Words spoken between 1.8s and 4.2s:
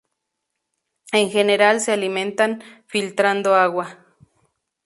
alimentan filtrando agua.